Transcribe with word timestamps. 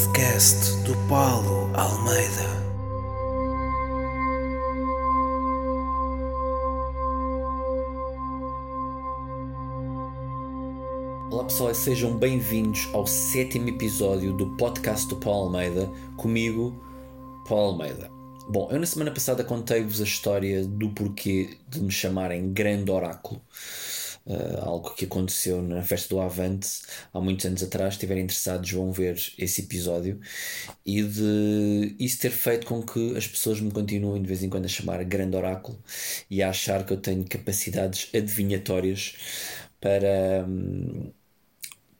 podcast 0.00 0.76
do 0.84 0.96
Paulo 1.08 1.70
Almeida. 1.74 2.48
Olá 11.30 11.44
pessoal, 11.44 11.74
sejam 11.74 12.16
bem-vindos 12.16 12.88
ao 12.94 13.06
sétimo 13.06 13.68
episódio 13.68 14.32
do 14.32 14.56
podcast 14.56 15.06
do 15.06 15.16
Paulo 15.16 15.44
Almeida, 15.44 15.90
comigo, 16.16 16.74
Paulo 17.46 17.72
Almeida. 17.72 18.10
Bom, 18.48 18.70
eu 18.70 18.80
na 18.80 18.86
semana 18.86 19.10
passada 19.10 19.44
contei-vos 19.44 20.00
a 20.00 20.04
história 20.04 20.64
do 20.64 20.88
porquê 20.90 21.58
de 21.68 21.78
me 21.78 21.90
chamarem 21.90 22.54
Grande 22.54 22.90
Oráculo. 22.90 23.42
Uh, 24.30 24.64
algo 24.64 24.94
que 24.94 25.06
aconteceu 25.06 25.60
na 25.60 25.82
festa 25.82 26.08
do 26.14 26.20
Avante 26.20 26.82
há 27.12 27.20
muitos 27.20 27.46
anos 27.46 27.62
atrás. 27.64 27.94
Estiverem 27.94 28.22
interessados, 28.22 28.70
vão 28.70 28.92
ver 28.92 29.20
esse 29.36 29.62
episódio 29.62 30.20
e 30.86 31.02
de 31.02 31.96
isso 31.98 32.20
ter 32.20 32.30
feito 32.30 32.64
com 32.66 32.80
que 32.80 33.16
as 33.16 33.26
pessoas 33.26 33.60
me 33.60 33.72
continuem 33.72 34.22
de 34.22 34.28
vez 34.28 34.44
em 34.44 34.48
quando 34.48 34.66
a 34.66 34.68
chamar 34.68 35.02
Grande 35.04 35.36
Oráculo 35.36 35.82
e 36.30 36.42
a 36.42 36.50
achar 36.50 36.86
que 36.86 36.92
eu 36.92 36.96
tenho 36.98 37.24
capacidades 37.24 38.08
adivinhatórias 38.14 39.16
para. 39.80 40.46
Hum, 40.46 41.10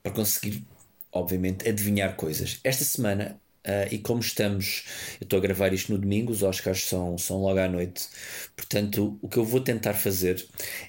para 0.01 0.11
conseguir, 0.13 0.65
obviamente, 1.11 1.67
adivinhar 1.67 2.15
coisas. 2.15 2.59
Esta 2.63 2.83
semana, 2.83 3.39
uh, 3.65 3.93
e 3.93 3.97
como 3.97 4.19
estamos, 4.19 4.83
eu 5.19 5.25
estou 5.25 5.37
a 5.37 5.41
gravar 5.41 5.73
isto 5.73 5.91
no 5.91 5.97
domingo, 5.97 6.31
os 6.31 6.43
Oscars 6.43 6.83
são, 6.83 7.17
são 7.17 7.41
logo 7.41 7.59
à 7.59 7.67
noite, 7.67 8.07
portanto, 8.55 9.17
o 9.21 9.27
que 9.27 9.37
eu 9.37 9.45
vou 9.45 9.61
tentar 9.61 9.93
fazer 9.93 10.45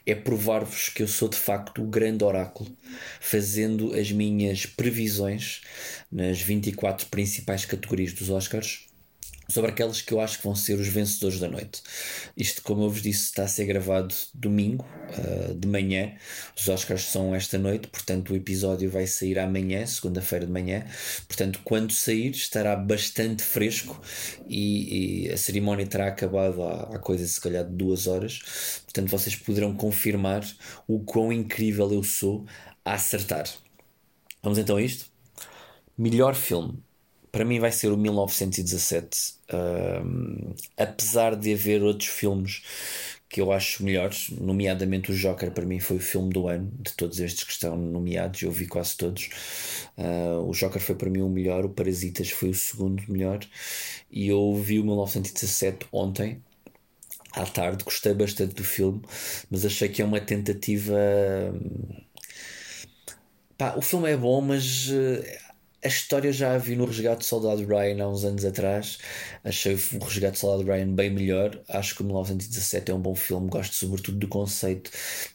é 0.07 0.15
provar-vos 0.15 0.88
que 0.88 1.02
eu 1.02 1.09
sou 1.09 1.29
de 1.29 1.37
facto 1.37 1.83
o 1.83 1.87
grande 1.87 2.24
oráculo, 2.24 2.71
fazendo 3.21 3.95
as 3.95 4.11
minhas 4.13 4.66
previsões 4.66 5.63
nas 6.11 6.41
24 6.41 7.07
principais 7.09 7.65
categorias 7.65 8.13
dos 8.13 8.30
Oscars 8.30 8.91
sobre 9.53 9.71
aqueles 9.71 10.01
que 10.01 10.15
eu 10.15 10.21
acho 10.21 10.39
que 10.39 10.45
vão 10.45 10.55
ser 10.55 10.79
os 10.79 10.89
vencedores 10.89 11.39
da 11.39 11.47
noite. 11.47 11.83
Isto, 12.37 12.63
como 12.63 12.85
eu 12.85 12.91
vos 12.91 13.03
disse, 13.03 13.25
está 13.25 13.45
a 13.45 13.49
ser 13.49 13.67
gravado 13.67 14.15
domingo, 14.33 14.87
uh, 15.19 15.55
de 15.55 15.69
manhã. 15.69 16.15
Os 16.57 16.67
Oscars 16.69 17.03
são 17.05 17.35
esta 17.35 17.59
noite, 17.59 17.89
portanto 17.89 18.33
o 18.33 18.37
episódio 18.37 18.91
vai 18.91 19.07
sair 19.07 19.39
amanhã, 19.39 19.85
segunda-feira 19.87 20.47
de 20.47 20.53
manhã. 20.53 20.87
Portanto, 21.29 21.61
quando 21.65 21.93
sair, 21.93 22.30
estará 22.30 22.75
bastante 22.75 23.43
fresco 23.43 24.01
e, 24.49 25.27
e 25.27 25.30
a 25.30 25.37
cerimónia 25.37 25.87
terá 25.87 26.09
acabado 26.09 26.63
há, 26.63 26.95
há 26.95 26.99
coisa, 26.99 27.27
se 27.27 27.41
calhar, 27.41 27.65
de 27.65 27.75
duas 27.75 28.07
horas. 28.07 28.41
Portanto, 28.85 29.11
vocês 29.11 29.37
poderão 29.37 29.75
confirmar 29.75 30.47
o 30.89 31.01
quão 31.01 31.30
incrível 31.30 31.93
eu 31.93 32.03
sou 32.03 32.47
a 32.85 32.95
acertar. 32.95 33.45
Vamos 34.43 34.59
então 34.59 34.77
a 34.77 34.83
isto? 34.83 35.07
Melhor 35.97 36.35
filme 36.35 36.83
para 37.33 37.45
mim 37.47 37.59
vai 37.59 37.73
ser 37.73 37.91
o 37.91 37.97
1917. 37.97 39.35
Um, 39.52 40.55
apesar 40.77 41.35
de 41.35 41.52
haver 41.55 41.83
outros 41.83 42.09
filmes 42.09 42.63
que 43.29 43.41
eu 43.41 43.51
acho 43.51 43.83
melhores, 43.83 44.29
nomeadamente 44.29 45.11
o 45.11 45.15
Joker, 45.15 45.51
para 45.52 45.65
mim 45.65 45.80
foi 45.80 45.97
o 45.97 46.01
filme 46.01 46.30
do 46.30 46.47
ano, 46.49 46.71
de 46.79 46.93
todos 46.93 47.19
estes 47.19 47.45
que 47.45 47.52
estão 47.52 47.74
nomeados, 47.74 48.43
eu 48.43 48.52
vi 48.52 48.66
quase 48.66 48.95
todos. 48.95 49.30
Uh, 49.97 50.47
o 50.47 50.52
Joker 50.52 50.80
foi 50.83 50.95
para 50.95 51.09
mim 51.09 51.23
o 51.23 51.30
melhor, 51.30 51.65
o 51.65 51.71
Parasitas 51.71 52.29
foi 52.29 52.51
o 52.51 52.55
segundo 52.55 53.02
melhor, 53.09 53.41
e 54.11 54.29
eu 54.29 54.55
vi 54.57 54.79
o 54.79 54.85
1917 54.85 55.87
ontem, 55.91 56.43
à 57.33 57.46
tarde, 57.46 57.85
gostei 57.85 58.13
bastante 58.13 58.55
do 58.55 58.65
filme, 58.65 59.01
mas 59.51 59.65
achei 59.65 59.89
que 59.89 60.02
é 60.02 60.05
uma 60.05 60.21
tentativa. 60.21 60.95
Pá, 63.57 63.74
o 63.77 63.83
filme 63.83 64.11
é 64.11 64.17
bom, 64.17 64.43
mas 64.43 64.89
uh, 64.89 65.25
a 65.84 65.88
história 65.88 66.32
já 66.32 66.54
a 66.54 66.59
vi 66.59 66.76
no 66.76 66.84
Resgate 66.84 67.19
do 67.19 67.25
Soldado 67.25 67.66
Ryan 67.66 68.04
há 68.04 68.09
uns 68.09 68.25
anos 68.25 68.44
atrás. 68.44 68.98
Achei 69.43 69.75
o 69.75 70.04
Resgate 70.04 70.34
do 70.34 70.38
Soldado 70.38 70.70
Ryan 70.70 70.94
bem 70.94 71.10
melhor. 71.10 71.60
Acho 71.69 71.97
que 71.97 72.03
o 72.03 72.04
1917 72.04 72.93
é 72.93 72.94
um 72.94 73.00
bom 73.00 73.16
filme. 73.16 73.48
Gosto 73.48 73.75
sobretudo 73.75 74.19
do 74.19 74.28
conceito 74.28 74.93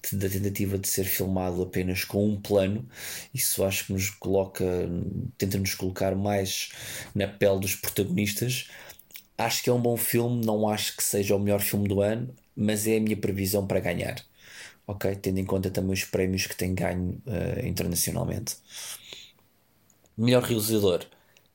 de, 0.10 0.18
da 0.18 0.30
tentativa 0.30 0.78
de 0.78 0.88
ser 0.88 1.04
filmado 1.04 1.62
apenas 1.62 2.06
com 2.06 2.26
um 2.26 2.40
plano. 2.40 2.88
Isso 3.34 3.62
acho 3.66 3.88
que 3.88 3.94
nos 3.94 4.10
coloca, 4.10 4.66
tenta 5.38 5.58
nos 5.58 5.76
colocar 5.76 6.16
mais 6.16 6.70
na 7.14 7.28
pele 7.28 7.60
dos 7.60 7.76
protagonistas. 7.76 8.70
Acho 9.38 9.64
que 9.64 9.70
é 9.70 9.74
um 9.74 9.82
bom 9.82 9.98
filme. 9.98 10.46
Não 10.46 10.70
acho 10.70 10.96
que 10.96 11.04
seja 11.04 11.36
o 11.36 11.40
melhor 11.40 11.60
filme 11.60 11.90
do 11.90 12.02
ano, 12.02 12.34
mas 12.56 12.88
é 12.88 12.98
a 12.98 13.02
minha 13.02 13.18
previsão 13.18 13.68
para 13.68 13.82
ganhar. 13.82 14.24
Ok? 14.88 15.14
Tendo 15.18 15.40
em 15.40 15.46
conta 15.46 15.70
também 15.70 15.92
os 15.94 16.06
prémios 16.06 16.48
que 16.48 16.56
tem 16.56 16.74
ganho 16.74 17.22
uh, 17.28 17.68
internacionalmente. 17.68 18.56
Melhor 20.18 20.44
realizador, 20.44 21.06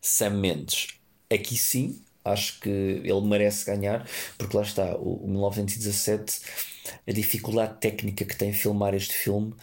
Sam 0.01 0.31
Mendes. 0.31 0.89
Aqui 1.29 1.57
sim, 1.57 2.01
acho 2.25 2.61
que 2.61 2.69
ele 2.69 3.21
merece 3.23 3.67
ganhar, 3.67 4.07
porque 4.39 4.57
lá 4.57 4.63
está, 4.63 4.97
o, 4.97 5.27
1917, 5.27 6.41
a 7.07 7.13
dificuldade 7.13 7.79
técnica 7.81 8.25
que 8.25 8.37
tem 8.37 8.53
filmar 8.53 8.95
este 8.95 9.15
filme 9.15 9.55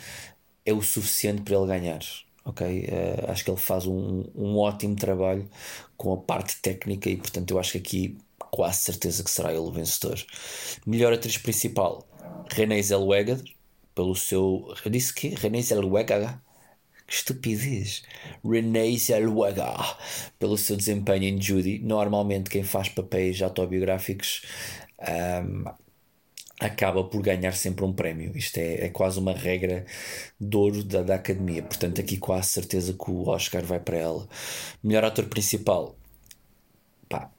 é 0.66 0.74
o 0.74 0.82
suficiente 0.82 1.44
para 1.44 1.56
ele 1.56 1.68
ganhar. 1.68 2.02
Ok? 2.44 2.66
Uh, 2.68 3.32
acho 3.32 3.44
que 3.44 3.52
ele 3.52 3.58
faz 3.58 3.86
um, 3.86 4.26
um 4.36 4.58
ótimo 4.58 4.96
trabalho 4.96 5.48
com 5.96 6.14
a 6.14 6.18
parte 6.18 6.58
técnica 6.58 7.09
e, 7.09 7.16
portanto, 7.16 7.52
eu 7.52 7.59
acho 7.59 7.74
que 7.74 7.78
aqui 7.78 8.18
quase 8.52 8.80
certeza 8.80 9.24
que 9.24 9.30
será 9.30 9.52
ele 9.52 9.59
o 9.59 9.72
vencedor. 9.72 10.18
Melhor 10.86 11.14
atriz 11.14 11.38
principal, 11.38 12.06
Renée 12.50 12.82
Zellweger, 12.82 13.42
pelo 13.96 14.16
seu. 14.16 14.74
Eu 14.84 14.92
disse 14.92 15.14
que 15.14 15.30
Renée 15.30 15.62
Zellweger 15.62 16.40
que 17.09 17.16
estupidez! 17.16 18.03
Renée 18.46 18.97
Zellweger, 18.97 19.97
pelo 20.38 20.58
seu 20.58 20.78
desempenho 20.78 21.24
em 21.24 21.42
Judy. 21.42 21.80
Normalmente, 21.80 22.50
quem 22.50 22.64
faz 22.64 22.88
papéis 22.88 23.42
autobiográficos 23.42 24.44
um, 25.44 25.64
acaba 26.59 27.03
por 27.03 27.22
ganhar 27.22 27.53
sempre 27.53 27.84
um 27.84 27.94
prémio. 27.94 28.38
Isto 28.38 28.58
é, 28.59 28.86
é 28.86 28.90
quase 28.90 29.18
uma 29.20 29.34
regra 29.34 29.86
de 30.40 30.56
ouro 30.56 30.84
da, 30.84 31.02
da 31.02 31.16
academia. 31.16 31.64
Portanto, 31.64 32.00
aqui 32.00 32.18
quase 32.18 32.50
certeza 32.50 32.94
que 32.94 33.09
o 33.09 33.28
Oscar 33.28 33.64
vai 33.64 33.80
para 33.80 33.97
ela. 33.97 34.28
Melhor 34.84 35.06
ator 35.06 35.26
principal. 35.26 35.96
Pá, 37.09 37.31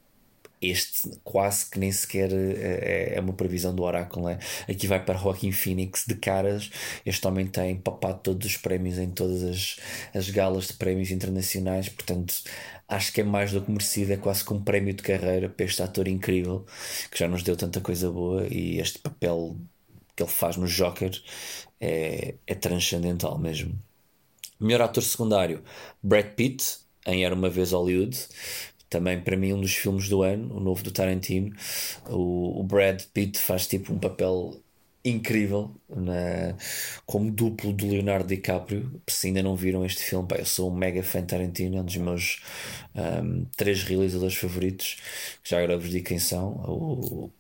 este 0.61 1.11
quase 1.25 1.71
que 1.71 1.79
nem 1.79 1.91
sequer 1.91 2.31
é, 2.33 3.15
é 3.17 3.21
uma 3.21 3.33
previsão 3.33 3.75
do 3.75 3.83
oráculo. 3.83 4.29
É? 4.29 4.39
Aqui 4.69 4.87
vai 4.87 5.03
para 5.05 5.19
Joaquim 5.19 5.53
Phoenix 5.53 6.05
de 6.07 6.15
caras. 6.15 6.71
Este 7.05 7.27
homem 7.27 7.47
tem 7.47 7.77
papado 7.77 8.21
todos 8.23 8.47
os 8.47 8.57
prémios 8.57 8.99
em 8.99 9.11
todas 9.11 9.43
as, 9.43 9.77
as 10.15 10.29
galas 10.31 10.69
de 10.69 10.75
prémios 10.75 11.11
internacionais, 11.11 11.89
portanto 11.89 12.35
acho 12.89 13.13
que 13.13 13.21
é 13.21 13.25
mais 13.25 13.53
do 13.53 13.63
que 13.63 13.71
merecido. 13.71 14.13
É 14.13 14.17
quase 14.17 14.45
que 14.45 14.53
um 14.53 14.63
prémio 14.63 14.93
de 14.95 15.03
carreira 15.03 15.49
para 15.49 15.65
este 15.65 15.83
ator 15.83 16.07
incrível 16.09 16.67
que 17.11 17.19
já 17.19 17.29
nos 17.29 17.43
deu 17.43 17.57
tanta 17.57 17.81
coisa 17.81 18.11
boa 18.11 18.47
e 18.49 18.79
este 18.81 18.99
papel 18.99 19.57
que 20.15 20.23
ele 20.23 20.31
faz 20.31 20.57
no 20.57 20.67
Joker 20.67 21.11
é, 21.81 22.35
é 22.47 22.55
transcendental 22.55 23.39
mesmo. 23.39 23.79
Melhor 24.61 24.83
ator 24.83 25.03
secundário, 25.03 25.63
Brad 26.03 26.35
Pitt, 26.35 26.81
em 27.07 27.25
Era 27.25 27.35
Uma 27.35 27.49
Vez 27.49 27.73
Hollywood 27.73 28.17
também 28.91 29.21
para 29.21 29.37
mim 29.37 29.53
um 29.53 29.61
dos 29.61 29.75
filmes 29.75 30.09
do 30.09 30.23
ano, 30.23 30.57
o 30.57 30.61
novo 30.61 30.83
do 30.83 30.91
Tarantino. 30.91 31.55
O, 32.09 32.61
o 32.61 32.65
Brad 32.65 33.03
Pitt 33.15 33.39
faz 33.39 33.67
tipo 33.67 33.93
um 33.93 33.99
papel 33.99 34.61
incrível 35.05 35.71
na, 35.89 36.55
como 37.07 37.31
duplo 37.31 37.73
do 37.73 37.87
Leonardo 37.87 38.27
DiCaprio. 38.29 39.01
Se 39.09 39.29
ainda 39.29 39.43
não 39.43 39.57
viram 39.57 39.85
este 39.85 40.03
filme, 40.03 40.29
pá, 40.29 40.37
eu 40.37 40.45
sou 40.45 40.71
um 40.71 40.75
mega 40.75 41.03
fã 41.03 41.21
de 41.21 41.29
Tarantino, 41.29 41.79
é 41.79 41.81
um 41.81 41.85
dos 41.85 41.97
meus 41.97 42.43
um, 42.95 43.47
três 43.57 43.83
realizadores 43.85 44.37
favoritos. 44.37 44.99
Já 45.45 45.59
agora 45.59 45.79
vos 45.79 45.91
digo 45.91 46.07
quem 46.07 46.19
são: 46.19 46.49
o, 46.67 47.31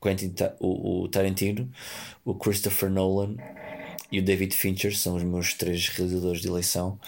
Quentin, 0.00 0.34
o, 0.60 1.02
o 1.02 1.08
Tarantino, 1.08 1.70
o 2.24 2.34
Christopher 2.34 2.90
Nolan 2.90 3.36
e 4.10 4.18
o 4.18 4.22
David 4.22 4.54
Fincher 4.54 4.96
são 4.96 5.16
os 5.16 5.22
meus 5.22 5.54
três 5.54 5.88
realizadores 5.88 6.40
de 6.40 6.48
eleição. 6.48 6.98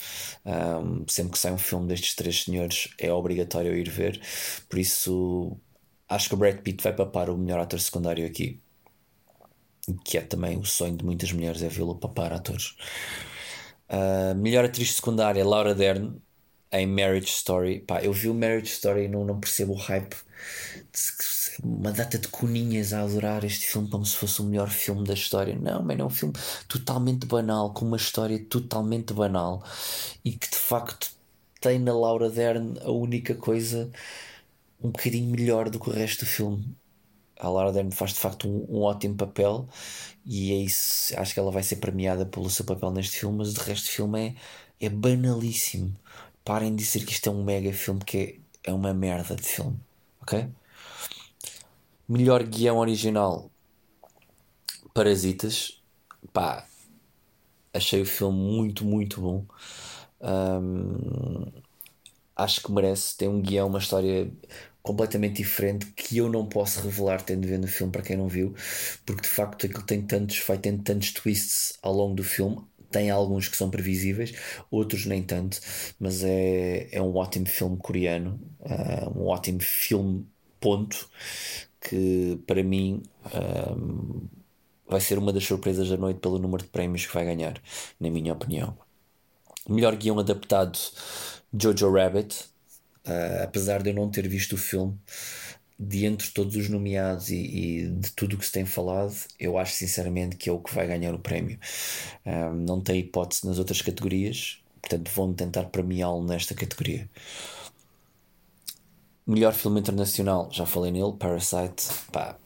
Um, 0.45 1.05
sempre 1.09 1.33
que 1.33 1.39
sai 1.39 1.53
um 1.53 1.59
filme 1.59 1.87
destes 1.87 2.15
três 2.15 2.45
senhores 2.45 2.89
é 2.99 3.13
obrigatório 3.13 3.71
eu 3.71 3.79
ir 3.79 3.89
ver. 3.89 4.21
Por 4.69 4.79
isso 4.79 5.57
acho 6.09 6.29
que 6.29 6.35
o 6.35 6.39
Brad 6.39 6.59
Pitt 6.59 6.83
vai 6.83 6.93
papar 6.95 7.31
o 7.31 7.37
melhor 7.37 7.61
ator 7.61 7.81
secundário 7.81 8.27
aqui. 8.27 8.61
Que 10.05 10.19
é 10.19 10.21
também 10.23 10.59
o 10.59 10.65
sonho 10.65 10.97
de 10.97 11.05
muitas 11.05 11.31
mulheres 11.33 11.63
é 11.63 11.69
vê-lo 11.69 11.95
papar 11.95 12.33
atores. 12.33 12.77
Uh, 13.89 14.35
melhor 14.35 14.65
atriz 14.65 14.95
secundária, 14.95 15.45
Laura 15.45 15.75
Dern, 15.75 16.21
em 16.73 16.87
Marriage 16.87 17.29
Story. 17.29 17.81
Pá, 17.81 18.03
eu 18.03 18.13
vi 18.13 18.29
o 18.29 18.35
Marriage 18.35 18.73
Story 18.73 19.05
e 19.05 19.09
não, 19.09 19.25
não 19.25 19.39
percebo 19.39 19.75
o 19.75 19.77
hype. 19.77 20.17
Uma 21.63 21.93
data 21.93 22.19
de 22.19 22.29
coninhas 22.29 22.93
a 22.93 23.03
adorar 23.03 23.45
este 23.45 23.67
filme 23.67 23.89
como 23.89 24.05
se 24.05 24.17
fosse 24.17 24.41
o 24.41 24.45
melhor 24.45 24.69
filme 24.69 25.07
da 25.07 25.15
história. 25.15 25.57
Não, 25.57 25.83
mas 25.83 25.99
é 25.99 26.05
um 26.05 26.11
filme 26.11 26.35
totalmente 26.69 27.27
banal, 27.27 27.73
com 27.73 27.85
uma 27.85 27.97
história 27.97 28.39
totalmente 28.45 29.13
banal 29.13 29.63
e 30.25 30.33
que 30.33 30.51
de 30.51 30.57
facto 30.57 31.11
tem 31.61 31.79
na 31.79 31.93
Laura 31.95 32.31
Dern 32.31 32.79
a 32.81 32.91
única 32.91 33.35
coisa 33.35 33.91
um 34.83 34.91
bocadinho 34.91 35.31
melhor 35.31 35.71
do 35.71 35.81
que 35.81 35.89
o 35.89 35.93
resto 35.93 36.25
do 36.25 36.29
filme. 36.29 36.77
A 37.39 37.49
Laura 37.49 37.73
Dern 37.73 37.91
faz 37.93 38.13
de 38.13 38.21
facto 38.21 38.49
um, 38.49 38.67
um 38.79 38.83
ótimo 38.83 39.17
papel 39.17 39.69
e 40.25 40.53
é 40.53 40.57
isso. 40.57 41.19
Acho 41.19 41.35
que 41.35 41.41
ela 41.41 41.51
vai 41.51 41.63
ser 41.63 41.77
premiada 41.77 42.27
pelo 42.27 42.51
seu 42.51 42.65
papel 42.65 42.91
neste 42.93 43.19
filme, 43.21 43.39
mas 43.39 43.55
de 43.55 43.61
resto 43.61 43.87
o 43.87 43.91
filme 43.91 44.37
é, 44.81 44.87
é 44.87 44.89
banalíssimo 44.89 45.95
parem 46.47 46.71
de 46.77 46.85
dizer 46.85 47.05
que 47.05 47.13
isto 47.13 47.29
é 47.29 47.33
um 47.33 47.43
mega 47.45 47.73
filme 47.73 48.01
que 48.05 48.41
é, 48.65 48.71
é 48.71 48.73
uma 48.73 48.95
merda 48.95 49.35
de 49.35 49.43
filme, 49.43 49.79
ok? 50.23 50.49
Melhor 52.09 52.43
guião 52.43 52.79
original 52.79 53.49
Parasitas, 54.93 55.81
pá, 56.33 56.67
achei 57.73 58.01
o 58.03 58.07
filme 58.07 58.39
muito, 58.39 58.85
muito 58.85 59.21
bom. 59.21 59.45
Um, 60.21 61.53
acho 62.37 62.63
que 62.63 62.73
merece. 62.73 63.17
Tem 63.17 63.29
um 63.29 63.41
guião, 63.41 63.69
uma 63.69 63.79
história 63.79 64.31
completamente 64.83 65.39
diferente 65.39 65.87
que 65.97 66.19
eu 66.19 66.29
não 66.31 66.47
posso 66.49 66.81
revelar 66.81 67.23
tendo 67.23 67.47
ver 67.47 67.59
no 67.59 67.67
filme 67.69 67.93
para 67.93 68.03
quem 68.03 68.17
não 68.17 68.29
viu, 68.29 68.55
porque 69.05 69.23
de 69.23 69.29
facto 69.29 69.67
aquilo 69.67 69.83
tem 69.85 70.03
tantos, 70.03 70.39
vai 70.47 70.59
tendo 70.59 70.83
tantos 70.83 71.13
twists 71.13 71.79
ao 71.83 71.93
longo 71.95 72.15
do 72.15 72.25
filme. 72.25 72.59
Tem 72.91 73.11
alguns 73.11 73.49
que 73.49 73.57
são 73.57 73.69
previsíveis, 73.71 74.33
outros 74.71 75.07
nem 75.07 75.23
tanto, 75.23 75.61
mas 75.99 76.23
é, 76.25 76.89
é 76.93 77.03
um 77.03 77.15
ótimo 77.17 77.47
filme 77.47 77.77
coreano, 77.79 78.41
uh, 78.61 79.19
um 79.21 79.27
ótimo 79.27 79.61
filme, 79.61 80.27
ponto, 80.61 81.09
que 81.89 82.39
para 82.47 82.63
mim 82.63 83.03
um, 83.77 84.27
vai 84.89 85.01
ser 85.01 85.19
uma 85.19 85.33
das 85.33 85.45
surpresas 85.45 85.89
da 85.89 85.97
noite 85.97 86.21
pelo 86.21 86.39
número 86.39 86.63
de 86.63 86.69
prémios 86.69 87.07
que 87.07 87.15
vai 87.15 87.25
ganhar, 87.25 87.61
na 88.01 88.11
minha 88.11 88.33
opinião. 88.33 88.77
Melhor 89.69 89.97
guião 89.97 90.19
adaptado 90.19 90.79
Jojo 91.59 91.93
Rabbit, 91.93 92.45
uh, 93.07 93.43
apesar 93.45 93.83
de 93.83 93.91
eu 93.91 93.95
não 93.95 94.11
ter 94.11 94.29
visto 94.29 94.55
o 94.55 94.59
filme, 94.59 94.99
de 95.79 96.07
entre 96.07 96.31
todos 96.31 96.57
os 96.57 96.69
nomeados 96.69 97.31
e, 97.31 97.37
e 97.37 97.89
de 97.89 98.11
tudo 98.13 98.35
o 98.35 98.39
que 98.39 98.47
se 98.47 98.53
tem 98.53 98.65
falado, 98.65 99.15
eu 99.39 99.59
acho 99.59 99.75
sinceramente 99.75 100.37
que 100.37 100.49
é 100.49 100.53
o 100.53 100.59
que 100.59 100.75
vai 100.75 100.87
ganhar 100.87 101.15
o 101.15 101.19
prémio. 101.19 101.59
Uh, 102.25 102.55
não 102.55 102.81
tem 102.81 103.01
hipótese 103.01 103.47
nas 103.47 103.59
outras 103.59 103.83
categorias, 103.83 104.59
portanto 104.81 105.11
vou-me 105.15 105.35
tentar 105.35 105.65
premiá-lo 105.65 106.25
nesta 106.25 106.55
categoria. 106.55 107.09
Melhor 109.27 109.53
filme 109.53 109.81
internacional, 109.81 110.49
já 110.53 110.65
falei 110.65 110.93
nele, 110.93 111.13
Parasite, 111.19 111.89
pá, 112.13 112.39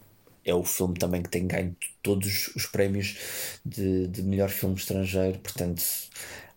é 0.42 0.54
o 0.54 0.64
filme 0.64 0.94
também 0.94 1.22
que 1.22 1.28
tem 1.28 1.46
ganho 1.46 1.76
todos 2.02 2.48
os 2.56 2.64
prémios 2.64 3.18
de, 3.64 4.06
de 4.08 4.22
melhor 4.22 4.48
filme 4.48 4.76
estrangeiro, 4.76 5.38
portanto 5.40 5.82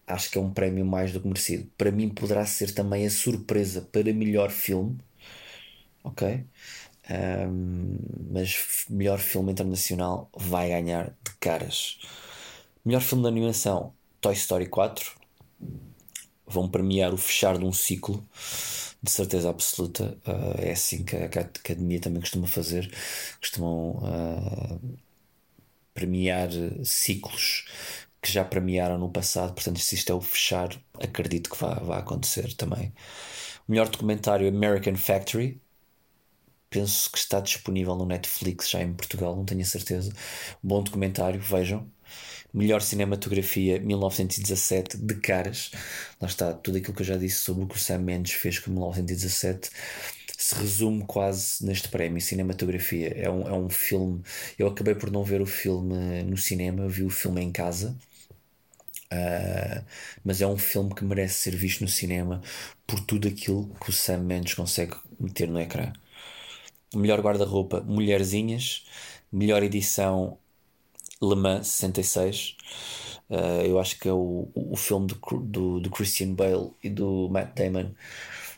acho 0.08 0.30
que 0.32 0.38
é 0.38 0.42
um 0.42 0.50
prémio 0.54 0.86
mais 0.86 1.12
do 1.12 1.20
que 1.20 1.28
merecido. 1.28 1.70
Para 1.78 1.92
mim 1.92 2.10
poderá 2.10 2.46
ser 2.46 2.74
também 2.74 3.06
a 3.06 3.10
surpresa 3.12 3.82
para 3.82 4.14
melhor 4.14 4.50
filme, 4.50 4.98
ok? 6.04 6.46
Um, 7.10 7.98
mas 8.32 8.86
melhor 8.90 9.20
filme 9.20 9.52
internacional 9.52 10.30
vai 10.36 10.70
ganhar 10.70 11.10
de 11.10 11.34
caras. 11.40 12.00
Melhor 12.86 13.02
filme 13.02 13.24
de 13.24 13.28
animação, 13.30 13.94
Toy 14.22 14.34
Story 14.34 14.68
4. 14.68 15.12
Vão 16.48 16.70
premiar 16.70 17.14
o 17.14 17.18
fechar 17.18 17.58
de 17.58 17.66
um 17.66 17.74
ciclo 17.74 18.24
de 19.04 19.12
certeza 19.12 19.50
absoluta. 19.50 20.18
Uh, 20.26 20.62
é 20.62 20.72
assim 20.72 21.04
que 21.04 21.16
a, 21.16 21.28
que 21.28 21.40
a, 21.40 21.42
academia 21.42 22.00
também 22.00 22.22
costuma 22.22 22.48
fazer. 22.48 22.92
Costumam 23.40 23.98
uh, 23.98 24.98
premiar 25.94 26.50
ciclos 26.84 27.66
que 28.22 28.32
já 28.32 28.46
premiaram 28.46 28.98
no 28.98 29.12
passado. 29.12 29.54
Portanto, 29.54 29.80
se 29.80 29.96
isto 29.96 30.12
é 30.12 30.16
o 30.16 30.22
fechar, 30.22 30.70
acredito 31.00 31.50
que 31.50 31.58
vai, 31.58 31.76
vai 31.82 32.00
acontecer 32.00 32.54
também. 32.56 32.94
O 33.68 33.72
melhor 33.72 33.90
documentário 33.90 34.48
American 34.48 34.96
Factory. 34.96 35.62
Penso 36.70 37.12
que 37.12 37.20
está 37.20 37.40
disponível 37.40 37.96
no 37.96 38.06
Netflix 38.06 38.70
já 38.70 38.82
em 38.82 38.94
Portugal, 38.94 39.36
não 39.36 39.46
tenho 39.46 39.62
a 39.62 39.66
certeza. 39.66 40.12
Bom 40.62 40.82
documentário, 40.82 41.40
vejam. 41.40 41.88
Melhor 42.54 42.82
cinematografia 42.82 43.80
1917 43.80 44.98
de 44.98 45.16
caras. 45.16 45.72
Lá 46.22 46.28
está 46.28 46.54
tudo 46.54 46.78
aquilo 46.78 46.94
que 46.94 47.02
eu 47.02 47.06
já 47.06 47.18
disse 47.18 47.38
sobre 47.38 47.64
o 47.64 47.68
que 47.68 47.76
o 47.76 47.80
Sam 47.80 48.00
Mendes 48.00 48.34
fez 48.34 48.60
com 48.60 48.72
1917 48.72 49.72
se 50.44 50.56
resume 50.56 51.06
quase 51.06 51.66
neste 51.66 51.88
prémio 51.88 52.20
cinematografia. 52.22 53.14
É 53.16 53.30
um, 53.30 53.48
é 53.48 53.54
um 53.54 53.70
filme. 53.70 54.22
Eu 54.60 54.68
acabei 54.68 54.94
por 54.94 55.10
não 55.10 55.24
ver 55.24 55.42
o 55.42 55.46
filme 55.46 56.24
no 56.24 56.38
cinema, 56.38 56.88
vi 56.88 57.04
o 57.04 57.10
filme 57.10 57.42
em 57.42 57.52
casa. 57.52 57.96
Uh, 59.12 59.86
mas 60.24 60.42
é 60.42 60.48
um 60.48 60.58
filme 60.58 60.94
que 60.94 61.06
merece 61.06 61.36
ser 61.36 61.56
visto 61.56 61.82
no 61.82 61.88
cinema 61.88 62.42
por 62.86 63.00
tudo 63.00 63.28
aquilo 63.28 63.70
que 63.80 63.90
o 63.90 63.94
Sam 63.94 64.20
Mendes 64.20 64.54
consegue 64.56 64.96
meter 65.20 65.48
no 65.48 65.62
ecrã. 65.62 65.94
Melhor 66.94 67.22
guarda-roupa, 67.22 67.82
Mulherzinhas. 67.82 68.86
Melhor 69.32 69.64
edição, 69.64 70.38
Le 71.24 71.36
Mans 71.36 71.68
66. 71.68 72.58
Uh, 73.30 73.66
eu 73.66 73.80
acho 73.80 73.98
que 74.00 74.08
é 74.08 74.14
o, 74.14 74.50
o 74.54 74.76
filme 74.76 75.08
do, 75.08 75.16
do, 75.40 75.80
do, 75.80 75.90
Christian 75.90 76.34
Bale 76.34 76.72
e 76.84 76.90
do 76.90 77.30
Matt 77.30 77.56
Damon 77.56 77.92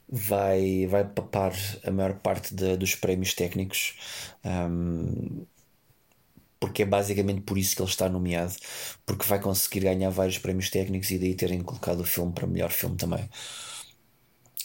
vai, 0.09 0.87
vai 0.87 1.05
papar 1.07 1.53
a 1.83 1.91
maior 1.91 2.15
parte 2.15 2.53
de, 2.53 2.75
dos 2.77 2.95
prémios 2.95 3.33
técnicos. 3.33 3.95
Um, 4.43 5.45
porque 6.59 6.83
é 6.83 6.85
basicamente 6.85 7.41
por 7.41 7.57
isso 7.57 7.75
que 7.75 7.81
ele 7.81 7.89
está 7.89 8.09
nomeado, 8.09 8.53
porque 9.05 9.25
vai 9.27 9.39
conseguir 9.39 9.81
ganhar 9.81 10.09
vários 10.09 10.37
prémios 10.39 10.69
técnicos 10.69 11.11
e 11.11 11.19
daí 11.19 11.35
terem 11.35 11.61
colocado 11.61 11.99
o 12.01 12.03
filme 12.05 12.33
para 12.33 12.47
melhor 12.47 12.71
filme 12.71 12.97
também. 12.97 13.29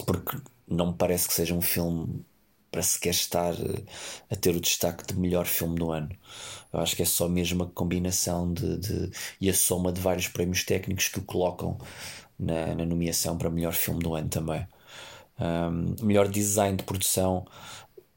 Porque 0.06 0.38
não 0.66 0.92
me 0.92 0.94
parece 0.96 1.28
que 1.28 1.34
seja 1.34 1.54
um 1.54 1.60
filme 1.60 2.24
para 2.70 2.82
sequer 2.82 3.10
estar 3.10 3.52
eh, 3.54 3.82
a 4.30 4.36
ter 4.36 4.54
o 4.54 4.60
destaque 4.60 5.06
de 5.06 5.18
melhor 5.18 5.46
filme 5.46 5.78
do 5.78 5.90
ano. 5.90 6.10
Eu 6.72 6.80
acho 6.80 6.96
que 6.96 7.02
é 7.02 7.06
só 7.06 7.28
mesmo 7.28 7.64
a 7.64 7.66
combinação 7.68 8.52
de, 8.52 8.78
de 8.78 9.10
e 9.40 9.50
a 9.50 9.54
soma 9.54 9.92
de 9.92 10.00
vários 10.00 10.28
prémios 10.28 10.64
técnicos 10.64 11.08
que 11.08 11.18
o 11.18 11.22
colocam 11.22 11.78
na, 12.38 12.74
na 12.74 12.86
nomeação 12.86 13.36
para 13.36 13.50
melhor 13.50 13.72
filme 13.72 14.00
do 14.00 14.14
ano 14.14 14.28
também. 14.28 14.66
Um, 15.38 15.96
melhor 16.04 16.28
design 16.28 16.76
de 16.76 16.84
produção 16.84 17.46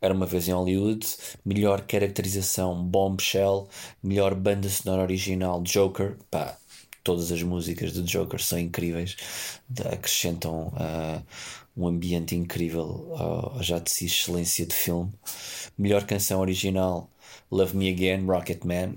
era 0.02 0.14
uma 0.14 0.26
vez 0.26 0.48
em 0.50 0.52
Hollywood, 0.52 1.08
melhor 1.46 1.82
caracterização 1.82 2.84
Bombshell, 2.84 3.70
melhor 4.04 4.36
banda 4.36 4.68
sonora 4.70 5.04
original 5.04 5.62
Joker, 5.62 6.18
pá, 6.30 6.58
todas 7.04 7.32
as 7.32 7.42
músicas 7.42 7.94
do 7.94 8.04
Joker 8.04 8.42
são 8.42 8.60
incríveis, 8.60 9.16
acrescentam 9.92 10.68
uh, 10.68 11.24
um 11.76 11.88
ambiente 11.88 12.36
incrível 12.36 13.14
ao 13.16 13.64
já 13.64 13.80
de 13.80 13.92
si 13.92 14.06
excelência 14.06 14.66
de 14.66 14.76
filme. 14.76 15.12
Melhor 15.78 16.06
canção 16.06 16.40
original 16.40 17.10
Love 17.52 17.76
Me 17.76 17.90
Again, 17.90 18.26
Rocket 18.26 18.64
Man. 18.64 18.96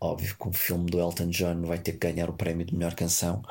Óbvio 0.00 0.36
que 0.36 0.48
um 0.48 0.52
filme 0.52 0.90
do 0.90 1.00
Elton 1.00 1.28
John 1.28 1.62
vai 1.62 1.78
ter 1.78 1.92
que 1.92 1.98
ganhar 1.98 2.28
o 2.28 2.34
prémio 2.34 2.66
de 2.66 2.74
melhor 2.74 2.94
canção. 2.94 3.42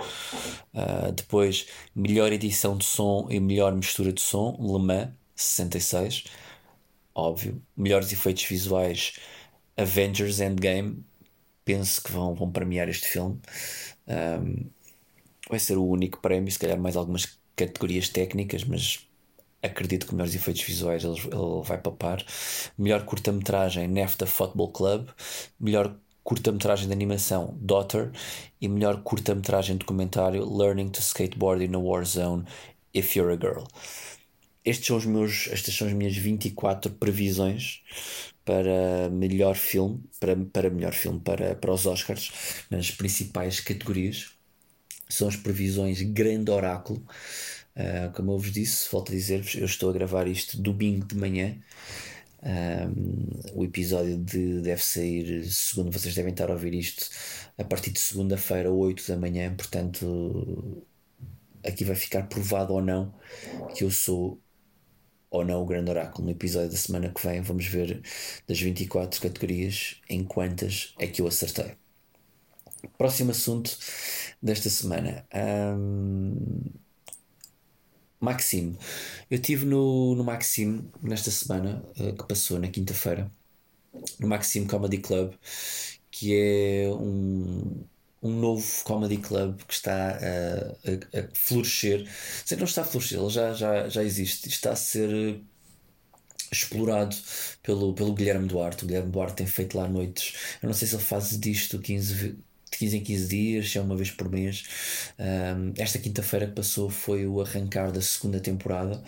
Uh, 0.73 1.11
depois, 1.11 1.67
melhor 1.95 2.31
edição 2.31 2.77
de 2.77 2.85
som 2.85 3.27
e 3.29 3.39
melhor 3.39 3.73
mistura 3.73 4.13
de 4.13 4.21
som, 4.21 4.55
Le 4.59 4.79
Mans 4.79 5.09
66. 5.35 6.25
Óbvio. 7.15 7.61
Melhores 7.75 8.11
efeitos 8.11 8.43
visuais, 8.43 9.19
Avengers 9.77 10.39
Endgame. 10.39 11.03
Penso 11.65 12.03
que 12.03 12.11
vão, 12.11 12.35
vão 12.35 12.51
premiar 12.51 12.89
este 12.89 13.07
filme. 13.07 13.39
Um, 14.07 14.69
vai 15.49 15.59
ser 15.59 15.77
o 15.77 15.85
único 15.85 16.19
prémio, 16.19 16.51
se 16.51 16.59
calhar 16.59 16.79
mais 16.79 16.95
algumas 16.95 17.25
categorias 17.55 18.09
técnicas, 18.09 18.63
mas 18.63 19.07
acredito 19.61 20.05
que 20.05 20.13
melhores 20.13 20.35
efeitos 20.35 20.63
visuais 20.63 21.03
ele, 21.03 21.19
ele 21.19 21.63
vai 21.63 21.77
papar. 21.77 22.23
Melhor 22.77 23.05
curta-metragem, 23.05 23.87
NEFTA 23.87 24.25
Football 24.25 24.71
Club. 24.71 25.09
Melhor 25.59 25.95
curta-metragem 26.23 26.87
de 26.87 26.93
animação, 26.93 27.57
Daughter. 27.61 28.11
E 28.59 28.67
melhor 28.67 29.01
curta-metragem 29.03 29.77
documentário, 29.77 30.45
Learning 30.45 30.89
to 30.89 30.99
Skateboard 30.99 31.63
in 31.63 31.75
a 31.75 31.79
War 31.79 32.05
Zone, 32.05 32.45
If 32.93 33.15
You're 33.15 33.33
a 33.33 33.37
Girl. 33.37 33.65
Estes 34.65 34.87
são 34.87 34.97
os 34.97 35.05
meus, 35.05 35.47
estas 35.51 35.75
são 35.75 35.87
as 35.87 35.93
minhas 35.93 36.15
24 36.15 36.91
previsões 36.93 37.81
para 38.45 39.09
melhor 39.09 39.55
filme, 39.55 40.01
para, 40.19 40.35
para 40.35 40.69
melhor 40.69 40.93
filme, 40.93 41.19
para, 41.19 41.55
para 41.55 41.73
os 41.73 41.85
Oscars, 41.85 42.31
nas 42.69 42.91
principais 42.91 43.59
categorias. 43.59 44.31
São 45.13 45.27
as 45.27 45.35
previsões 45.35 46.01
grande 46.01 46.51
oráculo. 46.51 47.03
Uh, 47.75 48.11
como 48.13 48.33
eu 48.33 48.37
vos 48.37 48.51
disse, 48.51 48.87
volto 48.91 49.11
a 49.11 49.15
dizer-vos, 49.15 49.55
eu 49.55 49.65
estou 49.65 49.89
a 49.89 49.93
gravar 49.93 50.27
isto 50.27 50.61
domingo 50.61 51.05
de 51.05 51.15
manhã. 51.15 51.55
Um, 52.45 53.59
o 53.59 53.63
episódio 53.63 54.17
de, 54.17 54.61
deve 54.61 54.83
sair 54.83 55.45
segundo, 55.45 55.91
vocês 55.91 56.13
devem 56.13 56.31
estar 56.31 56.49
a 56.49 56.53
ouvir 56.53 56.73
isto 56.73 57.09
a 57.57 57.63
partir 57.63 57.91
de 57.91 57.99
segunda-feira, 57.99 58.69
8 58.69 59.07
da 59.07 59.15
manhã, 59.15 59.55
portanto 59.55 60.85
aqui 61.63 61.85
vai 61.85 61.95
ficar 61.95 62.23
provado 62.27 62.73
ou 62.73 62.81
não 62.81 63.13
que 63.75 63.83
eu 63.85 63.91
sou 63.91 64.39
ou 65.29 65.45
não 65.45 65.63
o 65.63 65.65
grande 65.65 65.89
oráculo. 65.89 66.25
No 66.25 66.31
episódio 66.31 66.69
da 66.69 66.77
semana 66.77 67.09
que 67.09 67.25
vem 67.25 67.41
vamos 67.41 67.65
ver 67.65 68.01
das 68.47 68.59
24 68.59 69.21
categorias 69.21 70.01
em 70.09 70.23
quantas 70.23 70.93
é 70.99 71.07
que 71.07 71.21
eu 71.21 71.27
acertei. 71.27 71.82
Próximo 72.97 73.31
assunto 73.31 73.77
desta 74.41 74.69
semana. 74.69 75.25
Um, 75.33 76.35
Maxime. 78.19 78.77
Eu 79.29 79.35
estive 79.35 79.65
no, 79.65 80.15
no 80.15 80.23
Maxime 80.23 80.89
nesta 81.01 81.29
semana 81.29 81.83
uh, 81.99 82.13
que 82.13 82.27
passou 82.27 82.57
na 82.57 82.69
quinta-feira, 82.69 83.29
no 84.19 84.27
Maxime 84.27 84.65
Comedy 84.65 84.99
Club, 84.99 85.33
que 86.09 86.33
é 86.33 86.89
um, 86.89 87.83
um 88.21 88.31
novo 88.39 88.65
comedy 88.85 89.17
club 89.17 89.59
que 89.67 89.73
está 89.73 90.11
a, 90.11 91.17
a, 91.17 91.19
a 91.19 91.27
florescer. 91.33 92.07
Sei 92.45 92.57
não 92.57 92.65
está 92.65 92.81
a 92.83 92.85
florescer, 92.85 93.19
ele 93.19 93.29
já, 93.29 93.53
já, 93.53 93.89
já 93.89 94.03
existe, 94.03 94.47
está 94.47 94.71
a 94.71 94.75
ser 94.75 95.41
explorado 96.51 97.15
pelo, 97.61 97.93
pelo 97.93 98.13
Guilherme 98.13 98.47
Duarte. 98.47 98.85
O 98.85 98.87
Guilherme 98.87 99.11
Duarte 99.11 99.35
tem 99.37 99.47
feito 99.47 99.77
lá 99.77 99.87
noites. 99.87 100.57
Eu 100.61 100.67
não 100.67 100.73
sei 100.73 100.87
se 100.87 100.95
ele 100.95 101.03
faz 101.03 101.37
disto 101.37 101.79
15, 101.79 102.37
de 102.73 102.79
15 102.79 102.97
em 102.97 103.03
15 103.03 103.27
dias, 103.27 103.75
é 103.75 103.81
uma 103.81 103.95
vez 103.95 104.11
por 104.11 104.29
mês. 104.29 104.63
Um, 105.19 105.73
esta 105.77 105.99
quinta-feira 105.99 106.47
que 106.47 106.53
passou 106.53 106.89
foi 106.89 107.25
o 107.25 107.41
arrancar 107.41 107.91
da 107.91 108.01
segunda 108.01 108.39
temporada. 108.39 109.01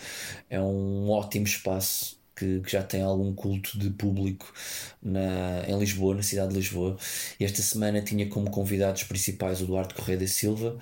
É 0.49 0.59
um 0.59 1.09
ótimo 1.09 1.45
espaço. 1.45 2.15
Que, 2.37 2.59
que 2.59 2.69
já 2.69 2.83
tem 2.83 3.01
algum 3.01 3.33
culto 3.33 3.79
de 3.79 3.89
público 3.91 4.53
na, 5.01 5.63
em 5.69 5.79
Lisboa, 5.79 6.15
na 6.15 6.21
cidade 6.21 6.49
de 6.49 6.55
Lisboa. 6.59 6.97
E 7.39 7.45
esta 7.45 7.61
semana 7.61 8.01
tinha 8.01 8.27
como 8.27 8.51
convidados 8.51 9.03
principais 9.03 9.61
o 9.61 9.65
Duarte 9.65 9.93
Correia 9.93 10.19
da 10.19 10.27
Silva 10.27 10.77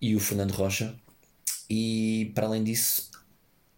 e 0.00 0.16
o 0.16 0.20
Fernando 0.20 0.52
Rocha. 0.52 0.94
E 1.68 2.32
para 2.34 2.46
além 2.46 2.64
disso, 2.64 3.10